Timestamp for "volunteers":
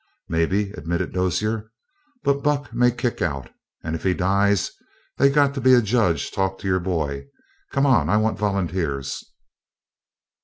8.39-9.23